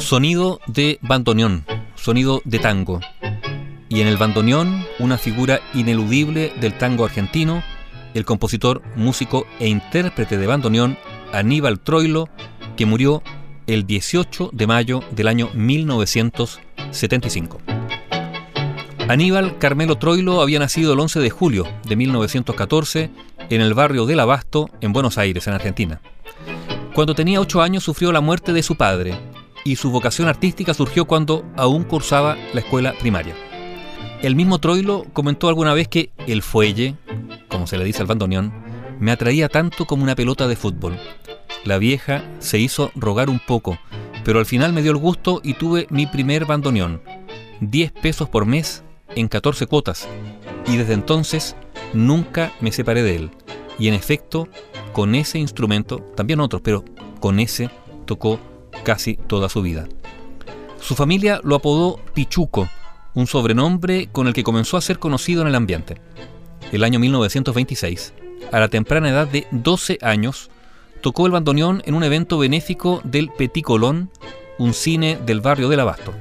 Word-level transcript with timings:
Sonido 0.00 0.60
de 0.66 0.98
bandoneón, 1.02 1.64
sonido 1.94 2.42
de 2.44 2.58
tango. 2.58 3.00
Y 3.88 4.00
en 4.00 4.08
el 4.08 4.16
bandoneón, 4.16 4.84
una 4.98 5.18
figura 5.18 5.60
ineludible 5.74 6.52
del 6.60 6.76
tango 6.76 7.04
argentino, 7.04 7.62
el 8.14 8.24
compositor, 8.24 8.82
músico 8.96 9.46
e 9.60 9.68
intérprete 9.68 10.38
de 10.38 10.46
bandoneón 10.46 10.96
Aníbal 11.32 11.80
Troilo, 11.80 12.28
que 12.76 12.86
murió 12.86 13.22
el 13.66 13.86
18 13.86 14.50
de 14.52 14.66
mayo 14.66 15.00
del 15.12 15.28
año 15.28 15.50
1975. 15.54 17.60
Aníbal 19.06 19.58
Carmelo 19.58 19.96
Troilo 19.96 20.40
había 20.40 20.58
nacido 20.58 20.94
el 20.94 21.00
11 21.00 21.20
de 21.20 21.30
julio 21.30 21.68
de 21.86 21.96
1914 21.96 23.10
en 23.50 23.60
el 23.60 23.74
barrio 23.74 24.06
del 24.06 24.20
Abasto, 24.20 24.70
en 24.80 24.92
Buenos 24.92 25.18
Aires, 25.18 25.46
en 25.46 25.54
Argentina. 25.54 26.00
Cuando 26.94 27.14
tenía 27.14 27.40
8 27.40 27.62
años 27.62 27.84
sufrió 27.84 28.12
la 28.12 28.20
muerte 28.20 28.52
de 28.52 28.62
su 28.62 28.76
padre 28.76 29.14
y 29.64 29.76
su 29.76 29.90
vocación 29.90 30.28
artística 30.28 30.74
surgió 30.74 31.04
cuando 31.04 31.44
aún 31.56 31.84
cursaba 31.84 32.36
la 32.52 32.60
escuela 32.60 32.94
primaria. 32.98 33.34
El 34.22 34.36
mismo 34.36 34.58
Troilo 34.58 35.06
comentó 35.12 35.48
alguna 35.48 35.72
vez 35.72 35.88
que 35.88 36.10
el 36.26 36.42
fuelle, 36.42 36.96
como 37.48 37.66
se 37.66 37.78
le 37.78 37.84
dice 37.84 38.02
al 38.02 38.06
bandoneón, 38.06 38.52
me 38.98 39.12
atraía 39.12 39.48
tanto 39.48 39.86
como 39.86 40.02
una 40.02 40.14
pelota 40.14 40.46
de 40.46 40.56
fútbol. 40.56 40.98
La 41.64 41.78
vieja 41.78 42.22
se 42.38 42.58
hizo 42.58 42.90
rogar 42.94 43.30
un 43.30 43.40
poco, 43.40 43.78
pero 44.24 44.38
al 44.38 44.46
final 44.46 44.72
me 44.72 44.82
dio 44.82 44.92
el 44.92 44.98
gusto 44.98 45.40
y 45.42 45.54
tuve 45.54 45.86
mi 45.90 46.06
primer 46.06 46.44
bandoneón. 46.44 47.02
10 47.60 47.92
pesos 47.92 48.28
por 48.28 48.46
mes 48.46 48.82
en 49.14 49.28
14 49.28 49.66
cuotas. 49.66 50.06
Y 50.66 50.76
desde 50.76 50.92
entonces 50.92 51.56
nunca 51.94 52.52
me 52.60 52.72
separé 52.72 53.02
de 53.02 53.16
él. 53.16 53.30
Y 53.78 53.88
en 53.88 53.94
efecto, 53.94 54.48
con 54.92 55.14
ese 55.14 55.38
instrumento, 55.38 56.00
también 56.14 56.40
otros, 56.40 56.60
pero 56.62 56.84
con 57.20 57.40
ese 57.40 57.70
tocó 58.04 58.38
casi 58.82 59.16
toda 59.16 59.48
su 59.48 59.62
vida. 59.62 59.88
Su 60.80 60.94
familia 60.94 61.40
lo 61.44 61.56
apodó 61.56 62.00
Pichuco, 62.14 62.68
un 63.14 63.26
sobrenombre 63.26 64.08
con 64.10 64.26
el 64.26 64.32
que 64.32 64.44
comenzó 64.44 64.76
a 64.76 64.80
ser 64.80 64.98
conocido 64.98 65.42
en 65.42 65.48
el 65.48 65.54
ambiente. 65.54 66.00
El 66.72 66.84
año 66.84 66.98
1926, 66.98 68.14
a 68.52 68.60
la 68.60 68.68
temprana 68.68 69.10
edad 69.10 69.26
de 69.26 69.46
12 69.50 69.98
años, 70.02 70.50
tocó 71.00 71.26
el 71.26 71.32
bandoneón 71.32 71.82
en 71.84 71.94
un 71.94 72.04
evento 72.04 72.38
benéfico 72.38 73.00
del 73.04 73.30
Petit 73.30 73.64
Colón, 73.64 74.10
un 74.58 74.74
cine 74.74 75.18
del 75.24 75.40
barrio 75.40 75.68
del 75.68 75.80
Abasto. 75.80 76.14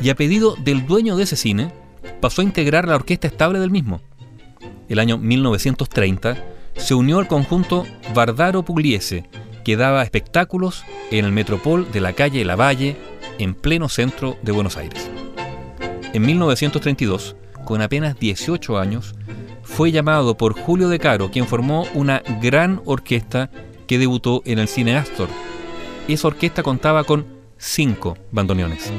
Y 0.00 0.10
a 0.10 0.14
pedido 0.14 0.56
del 0.56 0.86
dueño 0.86 1.16
de 1.16 1.24
ese 1.24 1.36
cine, 1.36 1.72
pasó 2.20 2.40
a 2.40 2.44
integrar 2.44 2.88
la 2.88 2.96
orquesta 2.96 3.26
estable 3.26 3.58
del 3.58 3.70
mismo. 3.70 4.00
El 4.88 4.98
año 4.98 5.18
1930 5.18 6.36
se 6.76 6.94
unió 6.94 7.18
al 7.18 7.28
conjunto 7.28 7.84
Vardaro 8.14 8.64
Pugliese, 8.64 9.28
que 9.66 9.76
daba 9.76 10.04
espectáculos 10.04 10.84
en 11.10 11.24
el 11.24 11.32
Metropol 11.32 11.90
de 11.90 12.00
la 12.00 12.12
calle 12.12 12.44
La 12.44 12.54
Valle, 12.54 12.96
en 13.40 13.52
pleno 13.52 13.88
centro 13.88 14.38
de 14.42 14.52
Buenos 14.52 14.76
Aires. 14.76 15.10
En 16.12 16.22
1932, 16.24 17.34
con 17.64 17.82
apenas 17.82 18.16
18 18.16 18.78
años, 18.78 19.16
fue 19.64 19.90
llamado 19.90 20.36
por 20.36 20.52
Julio 20.52 20.88
De 20.88 21.00
Caro, 21.00 21.32
quien 21.32 21.48
formó 21.48 21.84
una 21.94 22.22
gran 22.40 22.80
orquesta 22.84 23.50
que 23.88 23.98
debutó 23.98 24.40
en 24.44 24.60
el 24.60 24.68
cine 24.68 24.96
Astor. 24.96 25.28
Esa 26.06 26.28
orquesta 26.28 26.62
contaba 26.62 27.02
con 27.02 27.26
cinco 27.58 28.16
bandoneones. 28.30 28.92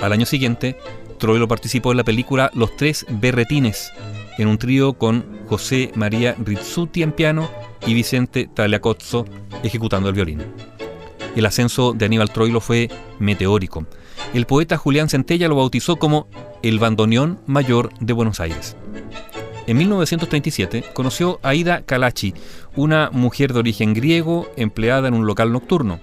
Al 0.00 0.12
año 0.12 0.24
siguiente, 0.24 0.78
Troilo 1.18 1.48
participó 1.48 1.90
en 1.90 1.96
la 1.96 2.04
película 2.04 2.52
Los 2.54 2.76
Tres 2.76 3.04
Berretines, 3.08 3.92
en 4.38 4.46
un 4.46 4.56
trío 4.56 4.92
con 4.92 5.40
José 5.48 5.90
María 5.96 6.36
Rizzuti 6.38 7.02
en 7.02 7.10
piano 7.10 7.50
y 7.86 7.94
Vicente 7.94 8.48
Tagliacozzo 8.52 9.24
ejecutando 9.62 10.08
el 10.08 10.14
violín. 10.14 10.42
El 11.36 11.46
ascenso 11.46 11.92
de 11.92 12.04
Aníbal 12.04 12.30
Troilo 12.30 12.60
fue 12.60 12.88
meteórico. 13.18 13.86
El 14.34 14.46
poeta 14.46 14.76
Julián 14.76 15.08
Centella 15.08 15.48
lo 15.48 15.56
bautizó 15.56 15.96
como 15.96 16.28
el 16.62 16.78
bandoneón 16.78 17.40
mayor 17.46 17.90
de 18.00 18.12
Buenos 18.12 18.40
Aires. 18.40 18.76
En 19.66 19.76
1937 19.76 20.84
conoció 20.92 21.38
a 21.42 21.54
Ida 21.54 21.82
Calachi, 21.82 22.34
una 22.74 23.10
mujer 23.12 23.52
de 23.52 23.60
origen 23.60 23.94
griego 23.94 24.50
empleada 24.56 25.08
en 25.08 25.14
un 25.14 25.26
local 25.26 25.52
nocturno. 25.52 26.00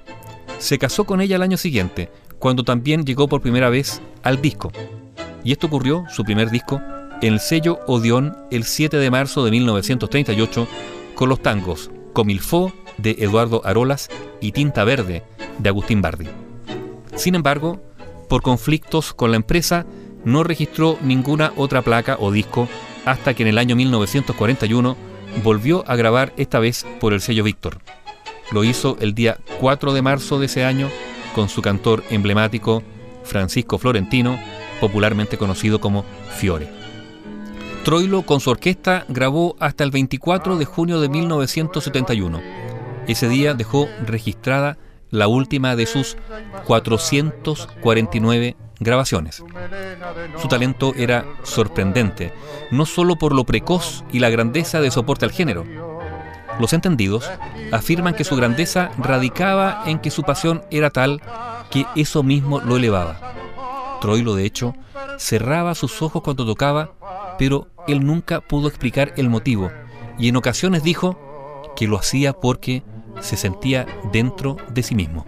Se 0.60 0.78
casó 0.78 1.04
con 1.04 1.22
ella 1.22 1.36
el 1.36 1.42
año 1.42 1.58
siguiente, 1.58 2.10
cuando 2.40 2.64
también 2.64 3.06
llegó 3.06 3.28
por 3.28 3.42
primera 3.42 3.70
vez 3.70 4.02
al 4.24 4.42
disco. 4.42 4.72
Y 5.44 5.52
esto 5.52 5.68
ocurrió, 5.68 6.06
su 6.10 6.24
primer 6.24 6.50
disco, 6.50 6.82
en 7.22 7.34
el 7.34 7.40
sello 7.40 7.80
Odeón 7.88 8.38
el 8.52 8.64
7 8.64 8.98
de 8.98 9.12
marzo 9.12 9.44
de 9.44 9.52
1938 9.52 10.68
con 11.18 11.30
los 11.30 11.42
tangos 11.42 11.90
Comilfó 12.14 12.72
de 12.98 13.18
Eduardo 13.20 13.62
Arolas 13.66 14.10
y 14.40 14.52
Tinta 14.54 14.84
Verde 14.84 15.24
de 15.60 15.70
Agustín 15.70 16.02
Bardi. 16.02 16.28
Sin 17.16 17.36
embargo, 17.36 17.82
por 18.30 18.42
conflictos 18.42 19.14
con 19.14 19.32
la 19.32 19.38
empresa, 19.38 19.86
no 20.26 20.44
registró 20.44 20.98
ninguna 21.02 21.54
otra 21.56 21.82
placa 21.82 22.18
o 22.20 22.32
disco 22.32 22.68
hasta 23.06 23.34
que 23.34 23.44
en 23.44 23.50
el 23.50 23.58
año 23.58 23.76
1941 23.76 24.96
volvió 25.44 25.84
a 25.88 25.96
grabar 25.96 26.34
esta 26.38 26.60
vez 26.60 26.86
por 27.00 27.14
el 27.14 27.22
sello 27.22 27.44
Víctor. 27.44 27.80
Lo 28.52 28.64
hizo 28.64 28.98
el 29.00 29.14
día 29.14 29.38
4 29.60 29.94
de 29.94 30.02
marzo 30.02 30.40
de 30.40 30.48
ese 30.48 30.66
año 30.66 30.90
con 31.36 31.50
su 31.50 31.62
cantor 31.62 32.04
emblemático 32.10 32.84
Francisco 33.24 33.78
Florentino, 33.78 34.40
popularmente 34.80 35.38
conocido 35.38 35.80
como 35.80 36.06
Fiore. 36.38 36.77
Troilo 37.88 38.24
con 38.24 38.42
su 38.42 38.50
orquesta 38.50 39.06
grabó 39.08 39.56
hasta 39.62 39.86
el 39.86 39.92
24 39.92 40.58
de 40.58 40.66
junio 40.66 41.00
de 41.00 41.08
1971. 41.08 42.42
Ese 43.08 43.30
día 43.30 43.54
dejó 43.54 43.88
registrada 44.06 44.78
la 45.10 45.30
última 45.30 45.78
de 45.78 45.86
sus 45.86 46.18
449 46.66 48.58
grabaciones. 48.82 49.42
Su 50.42 50.50
talento 50.50 50.92
era 50.98 51.24
sorprendente, 51.44 52.34
no 52.72 52.86
solo 52.86 53.16
por 53.16 53.34
lo 53.34 53.46
precoz 53.46 54.04
y 54.12 54.20
la 54.20 54.30
grandeza 54.30 54.82
de 54.82 54.92
soporte 54.92 55.24
al 55.24 55.32
género. 55.32 55.64
Los 56.60 56.74
entendidos 56.74 57.32
afirman 57.72 58.16
que 58.16 58.26
su 58.26 58.36
grandeza 58.36 58.92
radicaba 58.98 59.84
en 59.86 60.00
que 60.00 60.12
su 60.12 60.24
pasión 60.24 60.62
era 60.72 60.90
tal 60.90 61.22
que 61.72 61.86
eso 61.96 62.22
mismo 62.22 62.60
lo 62.60 62.76
elevaba. 62.76 63.28
Troilo, 64.02 64.36
de 64.36 64.44
hecho, 64.44 64.76
cerraba 65.18 65.74
sus 65.74 66.02
ojos 66.02 66.22
cuando 66.22 66.46
tocaba, 66.46 66.92
pero 67.38 67.68
él 67.88 68.06
nunca 68.06 68.42
pudo 68.42 68.68
explicar 68.68 69.14
el 69.18 69.30
motivo 69.30 69.72
y 70.18 70.30
en 70.30 70.36
ocasiones 70.36 70.84
dijo 70.84 71.74
que 71.76 71.88
lo 71.88 71.98
hacía 71.98 72.34
porque 72.34 72.84
se 73.22 73.38
sentía 73.38 73.86
dentro 74.12 74.58
de 74.70 74.84
sí 74.84 74.96
mismo. 74.96 75.26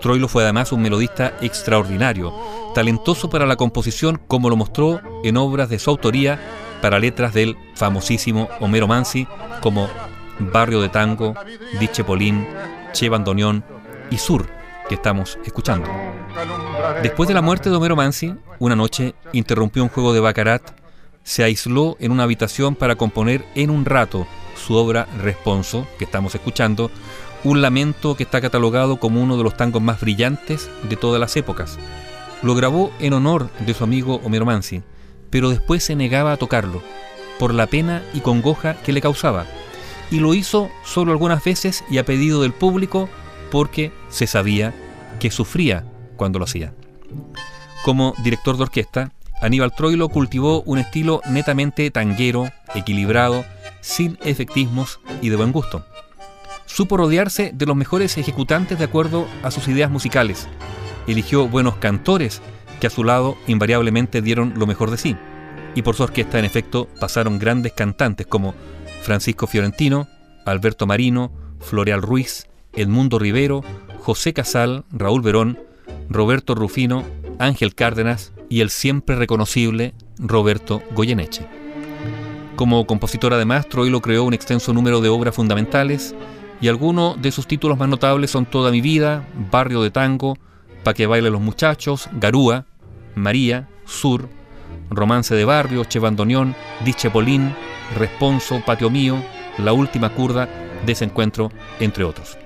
Troilo 0.00 0.28
fue 0.28 0.44
además 0.44 0.72
un 0.72 0.82
melodista 0.82 1.34
extraordinario, 1.40 2.32
talentoso 2.74 3.28
para 3.28 3.46
la 3.46 3.56
composición 3.56 4.20
como 4.28 4.48
lo 4.48 4.56
mostró 4.56 5.00
en 5.24 5.36
obras 5.36 5.68
de 5.68 5.78
su 5.78 5.90
autoría 5.90 6.38
para 6.80 6.98
letras 6.98 7.34
del 7.34 7.56
famosísimo 7.74 8.48
Homero 8.60 8.86
Mansi 8.86 9.26
como 9.60 9.88
Barrio 10.38 10.80
de 10.80 10.88
Tango, 10.88 11.34
Diche 11.80 12.04
Polín, 12.04 12.46
Che 12.92 13.08
Bandoneón 13.08 13.64
y 14.10 14.18
Sur, 14.18 14.48
que 14.88 14.94
estamos 14.94 15.38
escuchando. 15.44 15.88
Después 17.02 17.28
de 17.28 17.34
la 17.34 17.42
muerte 17.42 17.68
de 17.68 17.76
Homero 17.76 17.96
Mansi, 17.96 18.34
una 18.60 18.76
noche 18.76 19.14
interrumpió 19.32 19.82
un 19.82 19.88
juego 19.88 20.12
de 20.12 20.20
Baccarat, 20.20 20.62
se 21.28 21.44
aisló 21.44 21.98
en 22.00 22.10
una 22.10 22.22
habitación 22.22 22.74
para 22.74 22.96
componer 22.96 23.44
en 23.54 23.68
un 23.68 23.84
rato 23.84 24.26
su 24.56 24.76
obra 24.76 25.06
Responso, 25.20 25.86
que 25.98 26.04
estamos 26.06 26.34
escuchando, 26.34 26.90
un 27.44 27.60
lamento 27.60 28.16
que 28.16 28.22
está 28.22 28.40
catalogado 28.40 28.96
como 28.98 29.22
uno 29.22 29.36
de 29.36 29.42
los 29.42 29.54
tangos 29.54 29.82
más 29.82 30.00
brillantes 30.00 30.70
de 30.88 30.96
todas 30.96 31.20
las 31.20 31.36
épocas. 31.36 31.78
Lo 32.42 32.54
grabó 32.54 32.90
en 32.98 33.12
honor 33.12 33.50
de 33.60 33.74
su 33.74 33.84
amigo 33.84 34.22
Homero 34.24 34.46
Mansi, 34.46 34.82
pero 35.28 35.50
después 35.50 35.84
se 35.84 35.96
negaba 35.96 36.32
a 36.32 36.38
tocarlo, 36.38 36.82
por 37.38 37.52
la 37.52 37.66
pena 37.66 38.02
y 38.14 38.20
congoja 38.20 38.80
que 38.80 38.92
le 38.92 39.02
causaba, 39.02 39.44
y 40.10 40.20
lo 40.20 40.32
hizo 40.32 40.70
solo 40.82 41.12
algunas 41.12 41.44
veces 41.44 41.84
y 41.90 41.98
a 41.98 42.06
pedido 42.06 42.40
del 42.40 42.54
público 42.54 43.06
porque 43.50 43.92
se 44.08 44.26
sabía 44.26 44.74
que 45.20 45.30
sufría 45.30 45.84
cuando 46.16 46.38
lo 46.38 46.46
hacía. 46.46 46.72
Como 47.84 48.14
director 48.24 48.56
de 48.56 48.62
orquesta, 48.62 49.12
Aníbal 49.40 49.72
Troilo 49.72 50.08
cultivó 50.08 50.62
un 50.62 50.78
estilo 50.78 51.20
netamente 51.30 51.90
tanguero, 51.90 52.50
equilibrado, 52.74 53.44
sin 53.80 54.18
efectismos 54.22 55.00
y 55.22 55.28
de 55.28 55.36
buen 55.36 55.52
gusto. 55.52 55.84
Supo 56.66 56.96
rodearse 56.96 57.52
de 57.54 57.66
los 57.66 57.76
mejores 57.76 58.18
ejecutantes 58.18 58.78
de 58.78 58.84
acuerdo 58.84 59.26
a 59.42 59.50
sus 59.50 59.68
ideas 59.68 59.90
musicales. 59.90 60.48
Eligió 61.06 61.48
buenos 61.48 61.76
cantores 61.76 62.42
que 62.80 62.88
a 62.88 62.90
su 62.90 63.04
lado 63.04 63.36
invariablemente 63.46 64.22
dieron 64.22 64.54
lo 64.56 64.66
mejor 64.66 64.90
de 64.90 64.98
sí. 64.98 65.16
Y 65.74 65.82
por 65.82 65.94
su 65.94 66.02
orquesta, 66.02 66.38
en 66.38 66.44
efecto, 66.44 66.88
pasaron 67.00 67.38
grandes 67.38 67.72
cantantes 67.72 68.26
como 68.26 68.54
Francisco 69.02 69.46
Fiorentino, 69.46 70.08
Alberto 70.44 70.86
Marino, 70.86 71.32
Floreal 71.60 72.02
Ruiz, 72.02 72.48
Edmundo 72.72 73.18
Rivero, 73.18 73.62
José 74.00 74.32
Casal, 74.32 74.84
Raúl 74.90 75.22
Verón, 75.22 75.58
Roberto 76.08 76.54
Rufino, 76.54 77.04
Ángel 77.38 77.74
Cárdenas 77.74 78.32
y 78.48 78.60
el 78.60 78.70
siempre 78.70 79.16
reconocible 79.16 79.94
Roberto 80.18 80.82
Goyeneche. 80.92 81.46
Como 82.56 82.86
compositor 82.86 83.32
además, 83.34 83.68
Troilo 83.68 84.00
creó 84.00 84.24
un 84.24 84.34
extenso 84.34 84.72
número 84.72 85.00
de 85.00 85.08
obras 85.08 85.34
fundamentales 85.34 86.14
y 86.60 86.68
algunos 86.68 87.20
de 87.22 87.30
sus 87.30 87.46
títulos 87.46 87.78
más 87.78 87.88
notables 87.88 88.30
son 88.30 88.46
Toda 88.46 88.70
mi 88.70 88.80
vida, 88.80 89.28
Barrio 89.50 89.82
de 89.82 89.90
Tango, 89.90 90.36
Pa' 90.82 90.94
que 90.94 91.06
bailen 91.06 91.32
los 91.32 91.42
muchachos, 91.42 92.08
Garúa, 92.12 92.66
María, 93.14 93.68
Sur, 93.84 94.28
Romance 94.90 95.34
de 95.34 95.44
Barrio, 95.44 95.84
Chevandoneón, 95.84 96.54
Dichepolín, 96.84 97.54
Responso, 97.96 98.62
Patio 98.64 98.90
Mío, 98.90 99.22
La 99.58 99.72
Última 99.72 100.10
Curda, 100.10 100.48
Desencuentro, 100.86 101.50
entre 101.80 102.04
otros. 102.04 102.38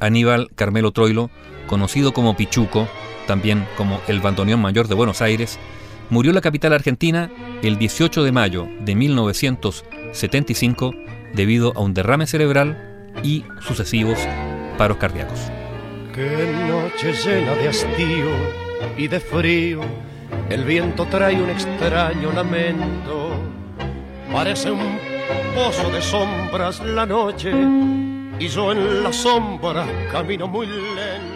Aníbal 0.00 0.50
Carmelo 0.54 0.90
Troilo, 0.92 1.30
conocido 1.66 2.12
como 2.12 2.36
Pichuco, 2.36 2.88
también 3.26 3.66
como 3.76 4.00
el 4.08 4.20
bandoneón 4.20 4.60
mayor 4.60 4.88
de 4.88 4.94
Buenos 4.94 5.22
Aires, 5.22 5.58
murió 6.10 6.32
la 6.32 6.40
capital 6.40 6.72
argentina 6.72 7.30
el 7.62 7.78
18 7.78 8.24
de 8.24 8.32
mayo 8.32 8.66
de 8.80 8.94
1975 8.94 10.92
debido 11.34 11.72
a 11.76 11.80
un 11.80 11.94
derrame 11.94 12.26
cerebral 12.26 13.12
y 13.22 13.44
sucesivos 13.60 14.18
paros 14.78 14.98
cardíacos. 14.98 15.38
Noche 16.16 17.12
llena 17.12 17.54
de 17.54 17.68
hastío 17.68 18.30
y 18.96 19.08
de 19.08 19.18
frío, 19.18 19.80
el 20.48 20.64
viento 20.64 21.06
trae 21.06 21.40
un 21.42 21.50
extraño 21.50 22.30
lamento, 22.32 23.32
parece 24.32 24.70
un 24.70 24.98
pozo 25.54 25.90
de 25.90 26.00
sombras 26.00 26.80
la 26.80 27.04
noche 27.06 27.50
y 28.38 28.48
yo 28.48 28.70
en 28.72 29.02
la 29.02 29.12
sombra 29.12 29.86
camino 30.12 30.46
muy 30.46 30.66
lento 30.66 31.33